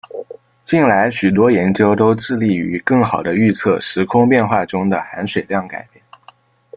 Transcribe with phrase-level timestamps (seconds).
[0.63, 6.03] 近来许多研究都致力于更好地预测时空变化中的含水量改变。